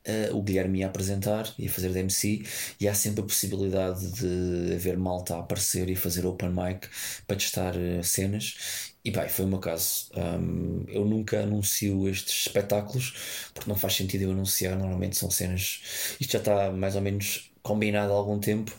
uh, 0.06 0.36
o 0.36 0.42
Guilherme 0.42 0.80
ia 0.80 0.86
apresentar, 0.86 1.52
ia 1.58 1.70
fazer 1.70 1.92
de 1.92 1.98
MC, 1.98 2.42
e 2.80 2.88
há 2.88 2.94
sempre 2.94 3.20
a 3.20 3.24
possibilidade 3.24 4.06
de 4.12 4.74
haver 4.74 4.96
malta 4.96 5.36
a 5.36 5.40
aparecer 5.40 5.88
e 5.90 5.96
fazer 5.96 6.26
open 6.26 6.50
mic 6.50 6.88
para 7.26 7.36
testar 7.36 7.74
uh, 7.76 8.02
cenas. 8.04 8.94
E 9.04 9.10
bem, 9.10 9.28
foi 9.28 9.44
o 9.44 9.48
meu 9.48 9.58
caso. 9.60 10.10
Um, 10.16 10.84
eu 10.88 11.04
nunca 11.04 11.40
anuncio 11.40 12.08
estes 12.08 12.46
espetáculos 12.46 13.50
porque 13.54 13.70
não 13.70 13.76
faz 13.76 13.94
sentido 13.94 14.22
eu 14.22 14.32
anunciar. 14.32 14.76
Normalmente 14.76 15.16
são 15.16 15.30
cenas. 15.30 16.16
Isto 16.20 16.32
já 16.32 16.38
está 16.40 16.72
mais 16.72 16.96
ou 16.96 17.02
menos 17.02 17.52
combinado 17.62 18.12
há 18.12 18.16
algum 18.16 18.38
tempo, 18.40 18.72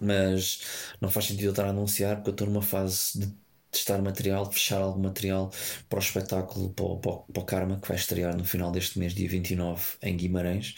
mas 0.00 0.60
não 1.00 1.10
faz 1.10 1.26
sentido 1.26 1.46
eu 1.46 1.50
estar 1.50 1.64
a 1.64 1.70
anunciar 1.70 2.16
porque 2.16 2.30
eu 2.30 2.32
estou 2.32 2.46
numa 2.48 2.62
fase 2.62 3.18
de 3.20 3.41
testar 3.72 4.00
material, 4.02 4.50
fechar 4.52 4.80
algum 4.82 5.02
material 5.02 5.50
para 5.88 5.98
o 5.98 6.02
espetáculo, 6.02 6.70
para 6.74 6.84
o, 6.84 6.98
para, 7.00 7.40
o, 7.42 7.44
Karma, 7.44 7.80
que 7.80 7.88
vai 7.88 7.96
estrear 7.96 8.36
no 8.36 8.44
final 8.44 8.70
deste 8.70 8.98
mês, 8.98 9.14
dia 9.14 9.28
29, 9.28 9.96
em 10.02 10.16
Guimarães. 10.16 10.76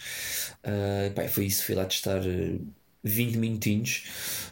Uh, 0.65 1.13
pá, 1.15 1.29
foi 1.29 1.47
isso, 1.47 1.65
fui 1.65 1.75
lá 1.75 1.85
testar 1.87 2.21
20 3.03 3.37
minutinhos. 3.37 4.05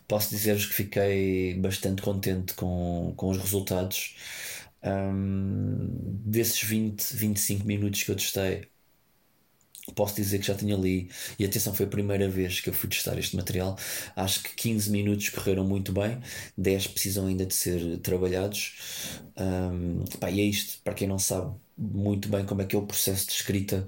Posso 0.06 0.30
dizer-vos 0.30 0.66
que 0.66 0.74
fiquei 0.74 1.54
bastante 1.58 2.02
contente 2.02 2.54
com, 2.54 3.14
com 3.16 3.30
os 3.30 3.38
resultados. 3.38 4.16
Um, 4.84 5.88
desses 6.24 6.62
20, 6.62 7.00
25 7.16 7.64
minutos 7.66 8.02
que 8.02 8.10
eu 8.10 8.16
testei, 8.16 8.71
posso 9.94 10.14
dizer 10.16 10.38
que 10.38 10.46
já 10.46 10.54
tinha 10.54 10.74
ali, 10.76 11.10
e 11.38 11.44
atenção, 11.44 11.74
foi 11.74 11.86
a 11.86 11.88
primeira 11.88 12.28
vez 12.28 12.60
que 12.60 12.70
eu 12.70 12.74
fui 12.74 12.88
testar 12.88 13.18
este 13.18 13.36
material. 13.36 13.76
Acho 14.14 14.42
que 14.42 14.54
15 14.54 14.90
minutos 14.90 15.28
correram 15.30 15.64
muito 15.64 15.92
bem, 15.92 16.20
10 16.56 16.86
precisam 16.88 17.26
ainda 17.26 17.44
de 17.44 17.54
ser 17.54 17.98
trabalhados. 17.98 18.74
Um, 19.36 20.04
pá, 20.20 20.30
e 20.30 20.40
é 20.40 20.44
isto, 20.44 20.80
para 20.84 20.94
quem 20.94 21.08
não 21.08 21.18
sabe 21.18 21.54
muito 21.76 22.28
bem 22.28 22.44
como 22.44 22.62
é 22.62 22.66
que 22.66 22.76
é 22.76 22.78
o 22.78 22.86
processo 22.86 23.26
de 23.26 23.32
escrita 23.32 23.86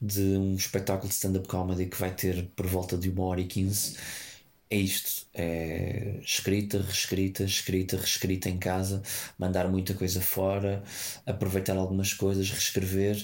de 0.00 0.20
um 0.20 0.54
espetáculo 0.54 1.08
de 1.08 1.14
stand-up 1.14 1.48
comedy 1.48 1.86
que 1.86 1.98
vai 1.98 2.14
ter 2.14 2.46
por 2.56 2.66
volta 2.66 2.96
de 2.96 3.10
uma 3.10 3.24
hora 3.24 3.40
e 3.40 3.46
15. 3.46 3.96
É 4.70 4.76
isto, 4.76 5.26
é 5.34 6.20
escrita, 6.22 6.80
reescrita, 6.82 7.44
escrita, 7.44 7.96
reescrita 7.96 8.50
em 8.50 8.58
casa, 8.58 9.02
mandar 9.38 9.66
muita 9.68 9.94
coisa 9.94 10.20
fora, 10.20 10.82
aproveitar 11.24 11.76
algumas 11.76 12.12
coisas, 12.12 12.50
reescrever, 12.50 13.16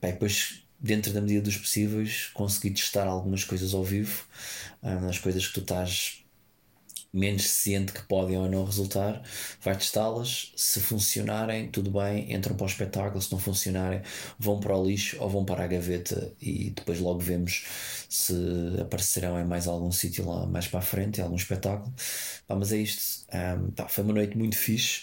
pá, 0.00 0.08
depois 0.08 0.64
dentro 0.78 1.12
da 1.12 1.20
medida 1.20 1.42
dos 1.42 1.56
possíveis, 1.56 2.30
conseguir 2.34 2.70
testar 2.70 3.06
algumas 3.06 3.44
coisas 3.44 3.74
ao 3.74 3.84
vivo, 3.84 4.24
uh, 4.82 5.08
as 5.08 5.18
coisas 5.18 5.46
que 5.46 5.54
tu 5.54 5.60
estás 5.60 6.24
menos 7.12 7.48
ciente 7.48 7.92
que 7.92 8.02
podem 8.02 8.36
ou 8.36 8.48
não 8.48 8.64
resultar, 8.64 9.22
vai 9.62 9.76
testá-las. 9.76 10.52
Se 10.56 10.80
funcionarem, 10.80 11.70
tudo 11.70 11.90
bem, 11.90 12.32
entram 12.32 12.54
para 12.56 12.64
o 12.64 12.68
espetáculo. 12.68 13.20
Se 13.22 13.32
não 13.32 13.38
funcionarem, 13.38 14.02
vão 14.38 14.60
para 14.60 14.76
o 14.76 14.84
lixo 14.84 15.16
ou 15.20 15.28
vão 15.28 15.44
para 15.44 15.64
a 15.64 15.66
gaveta 15.66 16.32
e 16.40 16.70
depois 16.70 17.00
logo 17.00 17.20
vemos 17.20 17.64
se 18.08 18.34
aparecerão 18.80 19.40
em 19.40 19.44
mais 19.44 19.66
algum 19.66 19.90
sítio 19.90 20.26
lá 20.28 20.46
mais 20.46 20.66
para 20.68 20.80
a 20.80 20.82
frente, 20.82 21.20
em 21.20 21.22
algum 21.24 21.36
espetáculo. 21.36 21.92
Pá, 22.46 22.54
mas 22.56 22.72
é 22.72 22.78
isto. 22.78 23.26
Um, 23.32 23.70
pá, 23.70 23.88
foi 23.88 24.04
uma 24.04 24.12
noite 24.14 24.36
muito 24.36 24.56
fixe. 24.56 25.02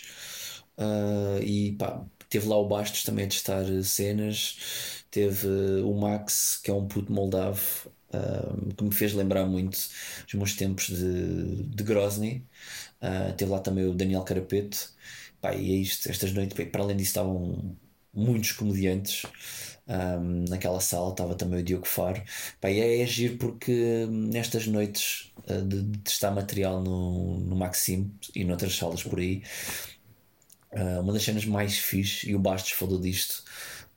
Uh, 0.77 1.41
e 1.43 1.71
pá, 1.73 2.05
teve 2.29 2.47
lá 2.47 2.57
o 2.57 2.67
Bastos 2.67 3.03
também 3.03 3.25
a 3.25 3.29
testar 3.29 3.63
cenas 3.83 5.04
Teve 5.15 5.47
o 5.81 5.93
Max, 5.93 6.59
que 6.61 6.69
é 6.69 6.73
um 6.73 6.85
puto 6.89 7.09
moldavo, 7.09 7.89
que 8.77 8.83
me 8.83 8.93
fez 8.93 9.13
lembrar 9.13 9.45
muito 9.45 9.75
os 10.27 10.33
meus 10.33 10.53
tempos 10.55 10.87
de, 10.87 11.63
de 11.63 11.83
Grozny. 11.85 12.45
Uh, 13.01 13.31
teve 13.37 13.49
lá 13.49 13.59
também 13.59 13.85
o 13.85 13.93
Daniel 13.93 14.23
Carapeto. 14.23 14.89
Pá, 15.39 15.55
e 15.55 15.71
é 15.71 15.75
isto, 15.77 16.09
estas 16.09 16.33
noites, 16.33 16.67
para 16.69 16.81
além 16.83 16.97
disso, 16.97 17.11
estavam 17.11 17.77
muitos 18.13 18.51
comediantes. 18.51 19.25
Um, 19.87 20.43
naquela 20.49 20.81
sala 20.81 21.11
estava 21.11 21.33
também 21.33 21.61
o 21.61 21.63
Diogo 21.63 21.87
Faro. 21.87 22.21
Pá, 22.59 22.69
e 22.69 22.81
é, 22.81 23.01
é 23.01 23.29
porque 23.39 24.05
nestas 24.09 24.67
noites 24.67 25.31
uh, 25.49 25.61
de, 25.61 25.81
de 25.81 26.29
material 26.29 26.83
no, 26.83 27.39
no 27.39 27.55
Maxim 27.55 28.11
e 28.35 28.43
noutras 28.43 28.75
salas 28.75 29.01
por 29.01 29.17
aí, 29.17 29.43
uh, 30.73 30.99
uma 30.99 31.13
das 31.13 31.23
cenas 31.23 31.45
mais 31.45 31.77
fixe, 31.77 32.29
e 32.29 32.35
o 32.35 32.39
Bastos 32.39 32.73
falou 32.73 32.99
disto 32.99 33.45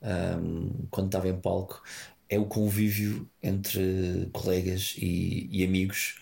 um, 0.01 0.87
quando 0.89 1.07
estava 1.07 1.27
em 1.27 1.39
palco, 1.39 1.81
é 2.29 2.37
o 2.39 2.45
convívio 2.45 3.29
entre 3.41 4.29
colegas 4.31 4.95
e, 4.97 5.49
e 5.51 5.63
amigos, 5.63 6.19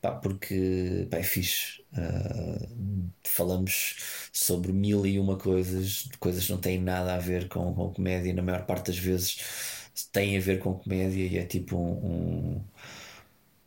pá, 0.00 0.12
porque 0.12 1.06
pá, 1.10 1.18
é 1.18 1.22
fixe. 1.22 1.80
Uh, 1.92 3.10
falamos 3.24 3.96
sobre 4.32 4.72
mil 4.72 5.04
e 5.06 5.18
uma 5.18 5.36
coisas, 5.36 6.08
coisas 6.20 6.46
que 6.46 6.52
não 6.52 6.60
têm 6.60 6.80
nada 6.80 7.14
a 7.14 7.18
ver 7.18 7.48
com, 7.48 7.74
com 7.74 7.92
comédia, 7.92 8.32
na 8.32 8.42
maior 8.42 8.64
parte 8.64 8.86
das 8.88 8.98
vezes 8.98 9.38
têm 10.12 10.36
a 10.36 10.40
ver 10.40 10.60
com 10.60 10.74
comédia 10.74 11.26
e 11.26 11.38
é 11.38 11.44
tipo 11.44 11.76
um, 11.76 12.56
um, 12.58 12.64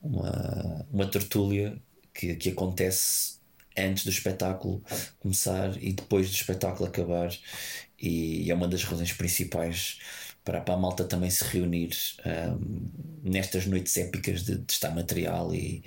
uma, 0.02 0.86
uma 0.92 1.10
tertúlia 1.10 1.78
que, 2.14 2.36
que 2.36 2.50
acontece 2.50 3.40
antes 3.77 4.03
do 4.03 4.10
espetáculo 4.10 4.84
começar 5.20 5.75
e 5.82 5.94
depois 5.94 6.30
do 6.30 6.36
espetáculo 6.36 6.88
acabar 6.88 7.30
e 8.00 8.51
é 8.51 8.53
uma 8.53 8.68
das 8.68 8.84
razões 8.84 9.13
principais 9.13 10.00
para, 10.44 10.60
para 10.62 10.74
a 10.74 10.77
malta 10.77 11.06
também 11.06 11.30
se 11.30 11.44
reunir 11.46 11.92
um, 12.25 12.89
nestas 13.24 13.65
noites 13.65 13.96
épicas 13.98 14.44
de 14.44 14.58
testar 14.60 14.92
material 14.92 15.53
e, 15.56 15.84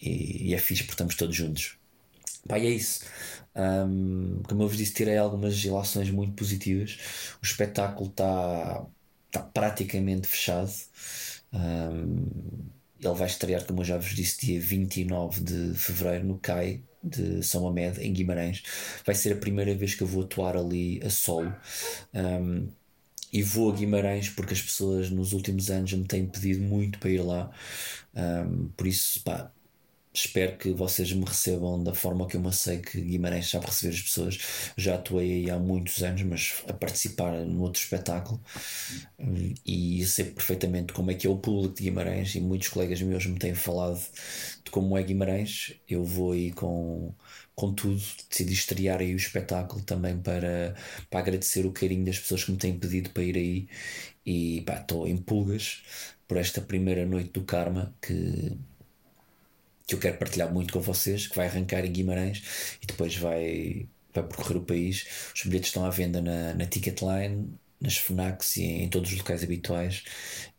e, 0.00 0.50
e, 0.50 0.54
é 0.54 0.58
fixe 0.58 0.84
porque 0.84 0.94
estamos 0.94 1.16
todos 1.16 1.34
juntos. 1.34 1.76
Pá, 2.46 2.58
e 2.58 2.66
é 2.66 2.70
isso. 2.70 3.04
Um, 3.56 4.40
como 4.48 4.62
eu 4.62 4.68
vos 4.68 4.76
disse, 4.76 4.94
tirei 4.94 5.16
algumas 5.16 5.64
ilações 5.64 6.10
muito 6.10 6.32
positivas. 6.34 6.98
O 7.42 7.44
espetáculo 7.44 8.08
está 8.10 8.86
tá 9.30 9.40
praticamente 9.40 10.28
fechado. 10.28 10.72
Um, 11.52 12.26
ele 13.00 13.14
vai 13.14 13.26
estrear, 13.26 13.64
como 13.64 13.80
eu 13.80 13.84
já 13.84 13.98
vos 13.98 14.14
disse, 14.14 14.46
dia 14.46 14.60
29 14.60 15.40
de 15.40 15.74
fevereiro 15.76 16.24
no 16.24 16.38
CAI 16.38 16.82
de 17.02 17.42
São 17.42 17.62
Mamed, 17.62 18.00
em 18.00 18.12
Guimarães. 18.12 18.62
Vai 19.04 19.14
ser 19.14 19.32
a 19.32 19.36
primeira 19.36 19.74
vez 19.74 19.94
que 19.94 20.02
eu 20.02 20.06
vou 20.06 20.22
atuar 20.24 20.56
ali 20.56 21.00
a 21.04 21.10
solo. 21.10 21.54
Um, 22.14 22.68
e 23.32 23.42
vou 23.42 23.72
a 23.72 23.74
Guimarães 23.74 24.28
porque 24.28 24.52
as 24.52 24.60
pessoas 24.60 25.10
nos 25.10 25.32
últimos 25.32 25.70
anos 25.70 25.92
me 25.94 26.04
têm 26.04 26.26
pedido 26.26 26.62
muito 26.62 26.98
para 26.98 27.10
ir 27.10 27.22
lá. 27.22 27.50
Um, 28.14 28.68
por 28.76 28.86
isso, 28.86 29.22
pá, 29.22 29.50
espero 30.14 30.58
que 30.58 30.70
vocês 30.72 31.12
me 31.12 31.24
recebam 31.24 31.82
da 31.82 31.94
forma 31.94 32.26
que 32.26 32.36
eu 32.36 32.40
me 32.40 32.52
sei 32.52 32.78
que 32.78 33.00
Guimarães 33.00 33.48
sabe 33.48 33.66
receber 33.66 33.94
as 33.94 34.02
pessoas. 34.02 34.38
Já 34.76 34.94
atuei 34.96 35.32
aí 35.32 35.50
há 35.50 35.58
muitos 35.58 36.02
anos, 36.02 36.22
mas 36.22 36.62
a 36.68 36.72
participar 36.72 37.32
no 37.46 37.62
outro 37.62 37.80
espetáculo 37.80 38.40
e 39.66 40.04
sei 40.04 40.26
perfeitamente 40.26 40.92
como 40.92 41.10
é 41.10 41.14
que 41.14 41.26
é 41.26 41.30
o 41.30 41.36
público 41.36 41.74
de 41.76 41.84
Guimarães 41.84 42.34
e 42.34 42.40
muitos 42.40 42.68
colegas 42.68 43.00
meus 43.00 43.26
me 43.26 43.38
têm 43.38 43.54
falado 43.54 44.00
de 44.64 44.70
como 44.70 44.98
é 44.98 45.02
Guimarães. 45.02 45.74
Eu 45.88 46.04
vou 46.04 46.32
aí 46.32 46.52
com, 46.52 47.14
com 47.54 47.72
tudo, 47.72 48.02
decidi 48.28 48.52
estrear 48.52 49.00
aí 49.00 49.14
o 49.14 49.16
espetáculo 49.16 49.82
também 49.82 50.18
para, 50.18 50.74
para 51.10 51.20
agradecer 51.20 51.64
o 51.64 51.72
carinho 51.72 52.04
das 52.04 52.18
pessoas 52.18 52.44
que 52.44 52.52
me 52.52 52.58
têm 52.58 52.78
pedido 52.78 53.10
para 53.10 53.22
ir 53.22 53.36
aí 53.36 53.68
e 54.24 54.64
estou 54.68 55.06
em 55.08 55.16
pulgas 55.16 55.82
por 56.28 56.36
esta 56.36 56.60
primeira 56.60 57.04
noite 57.06 57.30
do 57.32 57.42
Karma 57.42 57.94
que 58.00 58.56
que 59.92 59.96
eu 59.96 60.00
quero 60.00 60.18
partilhar 60.18 60.52
muito 60.52 60.72
com 60.72 60.80
vocês, 60.80 61.26
que 61.26 61.36
vai 61.36 61.46
arrancar 61.46 61.84
em 61.84 61.92
Guimarães 61.92 62.78
e 62.82 62.86
depois 62.86 63.16
vai, 63.16 63.86
vai 64.14 64.24
percorrer 64.24 64.56
o 64.56 64.62
país. 64.62 65.06
Os 65.34 65.42
bilhetes 65.44 65.68
estão 65.68 65.84
à 65.84 65.90
venda 65.90 66.20
na, 66.22 66.54
na 66.54 66.66
Ticketline, 66.66 67.58
nas 67.80 67.96
FNACs 67.98 68.56
e 68.56 68.62
em, 68.64 68.88
todos 68.88 69.12
os 69.12 69.18
locais 69.18 69.42
habituais. 69.42 70.04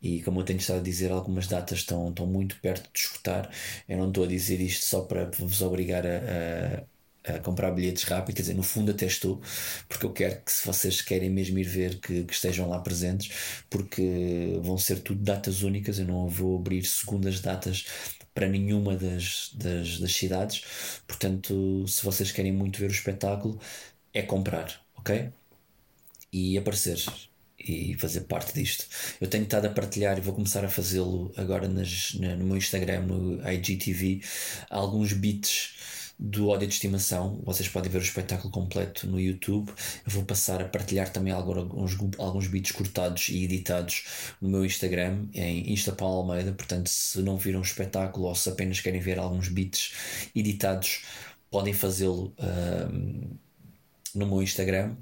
E 0.00 0.22
como 0.22 0.40
eu 0.40 0.44
tenho 0.44 0.58
estado 0.58 0.80
a 0.80 0.82
dizer, 0.82 1.10
algumas 1.10 1.46
datas 1.48 1.78
estão, 1.78 2.10
estão 2.10 2.26
muito 2.26 2.60
perto 2.60 2.90
de 2.92 2.98
escutar. 2.98 3.50
Eu 3.88 3.98
não 3.98 4.08
estou 4.08 4.24
a 4.24 4.26
dizer 4.26 4.60
isto 4.60 4.84
só 4.84 5.02
para 5.02 5.24
vos 5.38 5.62
obrigar 5.62 6.04
a, 6.06 6.84
a, 7.26 7.36
a 7.36 7.38
comprar 7.40 7.70
bilhetes 7.72 8.04
rápido, 8.04 8.36
quer 8.36 8.42
dizer, 8.42 8.54
no 8.54 8.62
fundo 8.62 8.90
até 8.90 9.06
estou, 9.06 9.40
porque 9.88 10.04
eu 10.06 10.12
quero 10.12 10.42
que 10.42 10.52
se 10.52 10.66
vocês 10.66 11.00
querem 11.00 11.30
mesmo 11.30 11.58
ir 11.58 11.64
ver, 11.64 11.98
que, 12.00 12.24
que 12.24 12.34
estejam 12.34 12.68
lá 12.68 12.78
presentes, 12.80 13.64
porque 13.70 14.58
vão 14.62 14.76
ser 14.78 15.00
tudo 15.00 15.22
datas 15.22 15.62
únicas. 15.62 15.98
Eu 15.98 16.06
não 16.06 16.28
vou 16.28 16.58
abrir 16.58 16.84
segundas 16.84 17.40
datas 17.40 17.86
para 18.34 18.48
nenhuma 18.48 18.96
das, 18.96 19.50
das, 19.54 19.98
das 20.00 20.12
cidades. 20.12 20.64
Portanto, 21.06 21.86
se 21.88 22.04
vocês 22.04 22.32
querem 22.32 22.52
muito 22.52 22.78
ver 22.78 22.90
o 22.90 22.92
espetáculo, 22.92 23.60
é 24.12 24.22
comprar, 24.22 24.84
ok? 24.96 25.30
E 26.32 26.58
aparecer 26.58 26.98
e 27.58 27.96
fazer 27.98 28.22
parte 28.22 28.52
disto. 28.54 28.86
Eu 29.20 29.28
tenho 29.28 29.44
estado 29.44 29.66
a 29.66 29.70
partilhar 29.70 30.18
e 30.18 30.20
vou 30.20 30.34
começar 30.34 30.64
a 30.64 30.68
fazê-lo 30.68 31.32
agora 31.36 31.68
nas, 31.68 32.14
na, 32.14 32.36
no 32.36 32.44
meu 32.44 32.56
Instagram, 32.56 33.02
no 33.02 33.48
IGTV, 33.48 34.20
alguns 34.68 35.12
beats 35.12 36.03
do 36.18 36.48
ódio 36.48 36.66
de 36.68 36.74
estimação. 36.74 37.40
Vocês 37.44 37.68
podem 37.68 37.90
ver 37.90 37.98
o 37.98 38.02
espetáculo 38.02 38.52
completo 38.52 39.06
no 39.06 39.20
YouTube. 39.20 39.70
Eu 40.06 40.12
vou 40.12 40.24
passar 40.24 40.62
a 40.62 40.68
partilhar 40.68 41.10
também 41.10 41.32
alguns, 41.32 41.96
alguns 42.18 42.46
beats 42.46 42.72
cortados 42.72 43.28
e 43.28 43.44
editados 43.44 44.04
no 44.40 44.48
meu 44.48 44.64
Instagram, 44.64 45.26
em 45.34 45.72
Insta 45.72 45.94
Almeida. 45.98 46.52
Portanto, 46.52 46.88
se 46.88 47.20
não 47.22 47.36
viram 47.36 47.60
o 47.60 47.64
espetáculo 47.64 48.26
ou 48.26 48.34
se 48.34 48.48
apenas 48.48 48.80
querem 48.80 49.00
ver 49.00 49.18
alguns 49.18 49.48
beats 49.48 49.92
editados, 50.34 51.02
podem 51.50 51.72
fazê-lo. 51.72 52.34
No 54.14 54.26
meu 54.26 54.42
Instagram, 54.42 54.94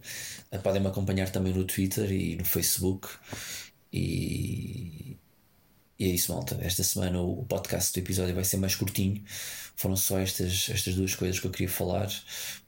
uh, 0.51 0.59
podem 0.61 0.81
me 0.81 0.89
acompanhar 0.89 1.29
também 1.29 1.53
no 1.53 1.65
Twitter 1.65 2.11
e 2.11 2.37
no 2.37 2.45
Facebook. 2.47 3.09
E, 3.93 5.19
e 5.99 6.05
é 6.05 6.09
isso, 6.09 6.33
malta. 6.33 6.59
Esta 6.63 6.83
semana 6.83 7.21
o 7.21 7.45
podcast 7.45 7.93
do 7.93 8.03
episódio 8.03 8.35
vai 8.35 8.45
ser 8.45 8.57
mais 8.57 8.75
curtinho. 8.75 9.23
Foram 9.77 9.97
só 9.97 10.19
estas, 10.19 10.69
estas 10.71 10.95
duas 10.95 11.15
coisas 11.15 11.41
que 11.41 11.47
eu 11.47 11.51
queria 11.51 11.69
falar, 11.69 12.09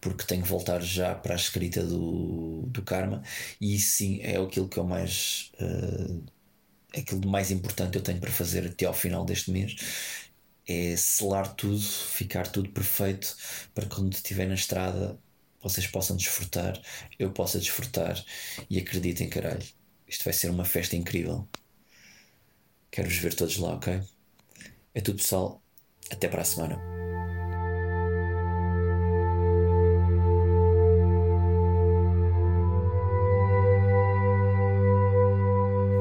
porque 0.00 0.25
tenho 0.25 0.42
que 0.42 0.49
voltar 0.49 0.80
já 0.82 1.14
para 1.14 1.34
a 1.34 1.37
escrita 1.37 1.84
do, 1.84 2.62
do 2.66 2.82
Karma. 2.82 3.23
E 3.61 3.78
sim 3.78 4.20
é 4.23 4.37
aquilo 4.37 4.68
que 4.68 4.78
eu 4.78 4.84
mais. 4.84 5.52
Uh, 5.61 6.25
aquilo 6.96 7.20
de 7.20 7.28
mais 7.28 7.50
importante 7.50 7.96
eu 7.96 8.02
tenho 8.02 8.20
para 8.20 8.30
fazer 8.30 8.66
até 8.66 8.87
ao 8.87 8.94
final 8.94 9.25
deste 9.25 9.50
mês. 9.50 9.76
É 10.66 10.96
selar 10.96 11.54
tudo, 11.54 11.80
ficar 11.80 12.49
tudo 12.49 12.70
perfeito 12.70 13.37
para 13.75 13.87
quando 13.87 14.12
estiver 14.14 14.46
na 14.49 14.54
estrada 14.54 15.18
vocês 15.64 15.87
possam 15.87 16.16
desfrutar, 16.16 16.80
eu 17.18 17.32
possa 17.32 17.58
desfrutar 17.58 18.23
e 18.68 18.78
acreditem, 18.78 19.30
caralho, 19.30 19.64
isto 20.06 20.23
vai 20.25 20.32
ser 20.34 20.50
uma 20.50 20.64
festa 20.64 20.94
incrível. 20.94 21.49
Quero-vos 22.90 23.16
ver 23.16 23.34
todos 23.34 23.56
lá, 23.56 23.75
ok? 23.75 24.00
É 24.94 25.00
tudo 25.00 25.16
pessoal, 25.16 25.63
até 26.11 26.28
para 26.28 26.42
a 26.42 26.44
semana. 26.44 26.94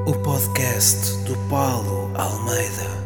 O 0.05 0.13
podcast 0.21 1.17
do 1.23 1.37
Paulo 1.49 2.11
Almeida. 2.15 3.02